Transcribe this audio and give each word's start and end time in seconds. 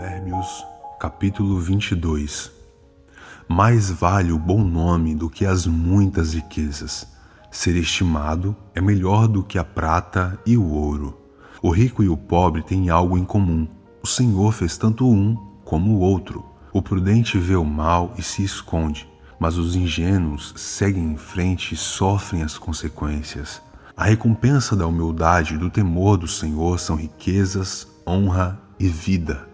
Provérbios, 0.00 0.64
capítulo 0.98 1.60
22 1.60 2.50
Mais 3.46 3.90
vale 3.90 4.32
o 4.32 4.38
bom 4.38 4.64
nome 4.64 5.14
do 5.14 5.28
que 5.28 5.44
as 5.44 5.66
muitas 5.66 6.32
riquezas. 6.32 7.06
Ser 7.50 7.76
estimado 7.76 8.56
é 8.74 8.80
melhor 8.80 9.28
do 9.28 9.42
que 9.42 9.58
a 9.58 9.64
prata 9.64 10.40
e 10.46 10.56
o 10.56 10.64
ouro. 10.64 11.20
O 11.60 11.68
rico 11.68 12.02
e 12.02 12.08
o 12.08 12.16
pobre 12.16 12.62
têm 12.62 12.88
algo 12.88 13.18
em 13.18 13.24
comum. 13.26 13.68
O 14.02 14.06
Senhor 14.06 14.52
fez 14.52 14.78
tanto 14.78 15.06
um 15.06 15.36
como 15.66 15.96
o 15.96 16.00
outro. 16.00 16.46
O 16.72 16.80
prudente 16.80 17.38
vê 17.38 17.54
o 17.54 17.64
mal 17.64 18.14
e 18.16 18.22
se 18.22 18.42
esconde, 18.42 19.06
mas 19.38 19.58
os 19.58 19.76
ingênuos 19.76 20.54
seguem 20.56 21.12
em 21.12 21.16
frente 21.18 21.74
e 21.74 21.76
sofrem 21.76 22.42
as 22.42 22.56
consequências. 22.56 23.60
A 23.94 24.04
recompensa 24.04 24.74
da 24.74 24.86
humildade 24.86 25.56
e 25.56 25.58
do 25.58 25.68
temor 25.68 26.16
do 26.16 26.26
Senhor 26.26 26.80
são 26.80 26.96
riquezas, 26.96 27.86
honra 28.06 28.58
e 28.78 28.88
vida. 28.88 29.49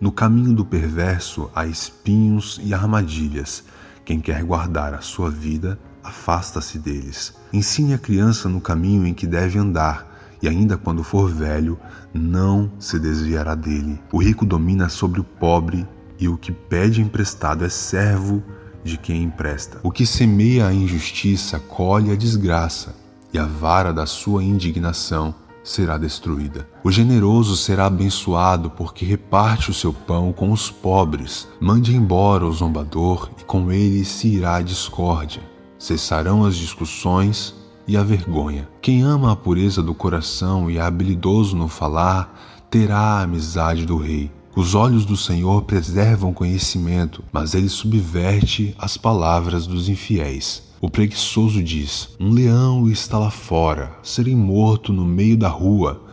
No 0.00 0.12
caminho 0.12 0.52
do 0.52 0.64
perverso 0.64 1.50
há 1.52 1.66
espinhos 1.66 2.60
e 2.62 2.72
armadilhas. 2.72 3.64
Quem 4.04 4.20
quer 4.20 4.44
guardar 4.44 4.94
a 4.94 5.00
sua 5.00 5.28
vida, 5.28 5.76
afasta-se 6.04 6.78
deles. 6.78 7.34
Ensine 7.52 7.94
a 7.94 7.98
criança 7.98 8.48
no 8.48 8.60
caminho 8.60 9.04
em 9.04 9.12
que 9.12 9.26
deve 9.26 9.58
andar, 9.58 10.38
e 10.40 10.48
ainda 10.48 10.76
quando 10.76 11.02
for 11.02 11.28
velho, 11.28 11.76
não 12.14 12.70
se 12.78 12.96
desviará 12.96 13.56
dele. 13.56 14.00
O 14.12 14.22
rico 14.22 14.46
domina 14.46 14.88
sobre 14.88 15.20
o 15.20 15.24
pobre, 15.24 15.84
e 16.16 16.28
o 16.28 16.38
que 16.38 16.52
pede 16.52 17.02
emprestado 17.02 17.64
é 17.64 17.68
servo 17.68 18.40
de 18.84 18.96
quem 18.96 19.24
empresta. 19.24 19.80
O 19.82 19.90
que 19.90 20.06
semeia 20.06 20.68
a 20.68 20.72
injustiça 20.72 21.58
colhe 21.58 22.12
a 22.12 22.16
desgraça, 22.16 22.94
e 23.32 23.38
a 23.38 23.44
vara 23.44 23.92
da 23.92 24.06
sua 24.06 24.44
indignação 24.44 25.34
será 25.62 25.98
destruída. 25.98 26.68
O 26.82 26.90
generoso 26.90 27.56
será 27.56 27.86
abençoado 27.86 28.70
porque 28.70 29.04
reparte 29.04 29.70
o 29.70 29.74
seu 29.74 29.92
pão 29.92 30.32
com 30.32 30.50
os 30.50 30.70
pobres. 30.70 31.48
Mande 31.60 31.94
embora 31.94 32.46
o 32.46 32.52
zombador 32.52 33.30
e 33.38 33.44
com 33.44 33.70
ele 33.70 34.04
se 34.04 34.28
irá 34.28 34.56
a 34.56 34.62
discórdia. 34.62 35.42
Cessarão 35.78 36.44
as 36.44 36.56
discussões 36.56 37.54
e 37.86 37.96
a 37.96 38.02
vergonha. 38.02 38.68
Quem 38.82 39.02
ama 39.02 39.32
a 39.32 39.36
pureza 39.36 39.82
do 39.82 39.94
coração 39.94 40.70
e 40.70 40.76
é 40.76 40.80
habilidoso 40.80 41.56
no 41.56 41.68
falar, 41.68 42.66
terá 42.70 42.98
a 42.98 43.22
amizade 43.22 43.86
do 43.86 43.96
rei. 43.96 44.30
Os 44.54 44.74
olhos 44.74 45.04
do 45.04 45.16
Senhor 45.16 45.62
preservam 45.62 46.32
conhecimento, 46.32 47.22
mas 47.32 47.54
ele 47.54 47.68
subverte 47.68 48.74
as 48.78 48.96
palavras 48.96 49.66
dos 49.66 49.88
infiéis. 49.88 50.67
O 50.80 50.88
preguiçoso 50.88 51.60
diz: 51.62 52.10
Um 52.20 52.30
leão 52.30 52.88
está 52.88 53.18
lá 53.18 53.30
fora, 53.30 53.96
serei 54.02 54.36
morto 54.36 54.92
no 54.92 55.04
meio 55.04 55.36
da 55.36 55.48
rua. 55.48 56.04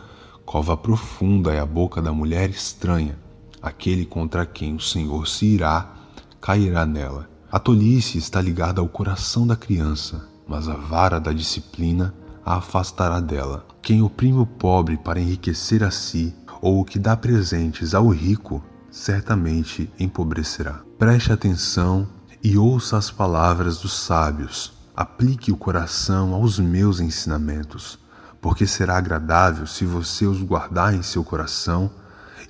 Cova 0.44 0.76
profunda 0.76 1.52
é 1.52 1.60
a 1.60 1.66
boca 1.66 2.02
da 2.02 2.12
mulher 2.12 2.50
estranha. 2.50 3.16
Aquele 3.62 4.04
contra 4.04 4.44
quem 4.44 4.74
o 4.74 4.80
Senhor 4.80 5.28
se 5.28 5.46
irá, 5.46 5.94
cairá 6.40 6.84
nela. 6.84 7.28
A 7.50 7.60
tolice 7.60 8.18
está 8.18 8.40
ligada 8.40 8.80
ao 8.80 8.88
coração 8.88 9.46
da 9.46 9.54
criança, 9.54 10.28
mas 10.48 10.68
a 10.68 10.74
vara 10.74 11.20
da 11.20 11.32
disciplina 11.32 12.12
a 12.44 12.56
afastará 12.56 13.20
dela. 13.20 13.66
Quem 13.80 14.02
oprime 14.02 14.38
o 14.38 14.46
pobre 14.46 14.96
para 14.96 15.20
enriquecer 15.20 15.84
a 15.84 15.92
si, 15.92 16.34
ou 16.60 16.80
o 16.80 16.84
que 16.84 16.98
dá 16.98 17.16
presentes 17.16 17.94
ao 17.94 18.08
rico, 18.08 18.62
certamente 18.90 19.88
empobrecerá. 19.98 20.80
Preste 20.98 21.32
atenção 21.32 22.08
e 22.42 22.56
ouça 22.56 22.96
as 22.96 23.10
palavras 23.10 23.78
dos 23.78 23.92
sábios. 23.92 24.72
Aplique 24.94 25.52
o 25.52 25.56
coração 25.56 26.32
aos 26.34 26.58
meus 26.58 27.00
ensinamentos, 27.00 27.98
porque 28.40 28.66
será 28.66 28.96
agradável 28.96 29.66
se 29.66 29.84
você 29.84 30.26
os 30.26 30.40
guardar 30.42 30.94
em 30.94 31.02
seu 31.02 31.22
coração 31.24 31.90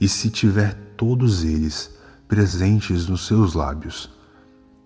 e 0.01 0.09
se 0.09 0.31
tiver 0.31 0.75
todos 0.97 1.43
eles 1.43 1.91
presentes 2.29 3.07
nos 3.07 3.27
seus 3.27 3.55
lábios. 3.55 4.11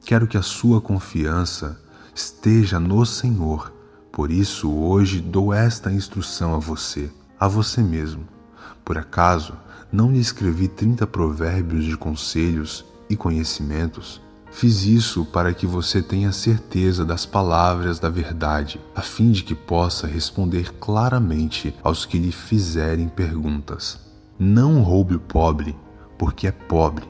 Quero 0.05 0.27
que 0.27 0.37
a 0.37 0.43
sua 0.43 0.81
confiança 0.81 1.81
esteja 2.15 2.81
no 2.81 3.05
Senhor. 3.05 3.73
Por 4.13 4.31
isso, 4.31 4.71
hoje 4.71 5.21
dou 5.21 5.53
esta 5.53 5.93
instrução 5.93 6.55
a 6.55 6.59
você, 6.59 7.11
a 7.39 7.47
você 7.47 7.83
mesmo. 7.83 8.27
Por 8.85 8.99
acaso, 8.99 9.55
não 9.93 10.11
lhe 10.11 10.19
escrevi 10.19 10.69
trinta 10.69 11.07
provérbios 11.07 11.85
de 11.85 11.97
conselhos 11.97 12.85
e 13.09 13.17
conhecimentos? 13.17 14.21
Fiz 14.51 14.85
isso 14.85 15.25
para 15.25 15.55
que 15.55 15.65
você 15.65 16.03
tenha 16.03 16.33
certeza 16.33 17.05
das 17.05 17.25
palavras 17.25 17.99
da 18.01 18.11
verdade, 18.11 18.81
a 18.95 19.01
fim 19.01 19.31
de 19.31 19.45
que 19.45 19.55
possa 19.55 20.07
responder 20.07 20.75
claramente 20.75 21.75
aos 21.83 22.05
que 22.05 22.19
lhe 22.19 22.33
fizerem 22.33 23.09
perguntas. 23.09 23.99
Não 24.39 24.83
roube 24.83 25.15
o 25.15 25.21
pobre, 25.21 25.77
porque 26.19 26.49
é 26.49 26.53
pobre, 26.53 27.07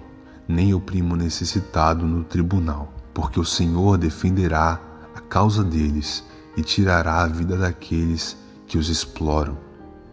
nem 0.47 0.75
o 0.75 0.81
primo 0.81 1.17
necessitado 1.17 2.07
no 2.07 2.25
tribunal, 2.25 2.93
porque 3.15 3.41
o 3.41 3.45
Senhor 3.45 3.97
defenderá 3.97 4.79
a 5.17 5.21
causa 5.21 5.65
deles 5.65 6.23
e 6.57 6.63
tirará 6.63 7.23
a 7.23 7.27
vida 7.27 7.57
daqueles 7.57 8.37
que 8.67 8.77
os 8.77 8.89
exploram. 8.89 9.57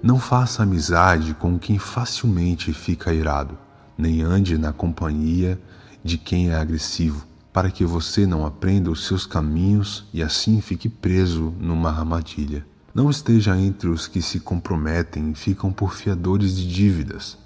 Não 0.02 0.18
faça 0.18 0.64
amizade 0.64 1.34
com 1.34 1.59
quem 1.59 1.78
facilmente 1.78 2.72
fica 2.72 3.14
irado, 3.14 3.58
nem 3.98 4.22
ande 4.22 4.58
na 4.58 4.72
companhia 4.72 5.59
de 6.07 6.18
quem 6.18 6.50
é 6.50 6.56
agressivo, 6.56 7.28
para 7.51 7.69
que 7.69 7.84
você 7.85 8.25
não 8.25 8.45
aprenda 8.45 8.90
os 8.90 9.06
seus 9.06 9.25
caminhos 9.25 10.06
e 10.13 10.23
assim 10.23 10.62
fique 10.62 10.88
preso 10.88 11.53
numa 11.59 11.90
armadilha. 11.90 12.66
Não 12.95 13.09
esteja 13.09 13.57
entre 13.57 13.90
os 13.90 14.07
que 14.07 14.22
se 14.22 14.40
comprometem 14.40 15.31
e 15.31 15.35
ficam 15.35 15.72
por 15.72 15.94
fiadores 15.94 16.56
de 16.56 16.66
dívidas, 16.66 17.38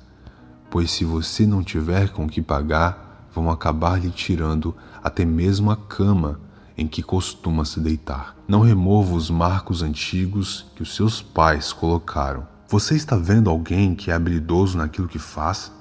pois 0.69 0.91
se 0.91 1.03
você 1.03 1.45
não 1.45 1.63
tiver 1.63 2.09
com 2.09 2.29
que 2.29 2.39
pagar, 2.39 3.27
vão 3.33 3.49
acabar 3.49 3.99
lhe 3.99 4.11
tirando 4.11 4.75
até 5.03 5.25
mesmo 5.25 5.71
a 5.71 5.75
cama 5.75 6.39
em 6.77 6.87
que 6.87 7.01
costuma 7.01 7.65
se 7.65 7.79
deitar. 7.79 8.35
Não 8.47 8.61
remova 8.61 9.15
os 9.15 9.29
marcos 9.29 9.81
antigos 9.81 10.67
que 10.75 10.83
os 10.83 10.95
seus 10.95 11.19
pais 11.19 11.73
colocaram. 11.73 12.47
Você 12.67 12.95
está 12.95 13.15
vendo 13.15 13.49
alguém 13.49 13.95
que 13.95 14.11
é 14.11 14.13
habilidoso 14.13 14.77
naquilo 14.77 15.07
que 15.07 15.19
faz? 15.19 15.71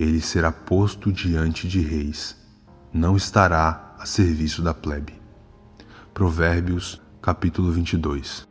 Ele 0.00 0.18
será 0.18 0.50
posto 0.50 1.12
diante 1.12 1.68
de 1.68 1.78
reis, 1.78 2.34
não 2.90 3.18
estará 3.18 3.94
a 3.98 4.06
serviço 4.06 4.62
da 4.62 4.72
plebe. 4.72 5.12
Provérbios, 6.14 6.98
capítulo 7.20 7.70
22. 7.70 8.49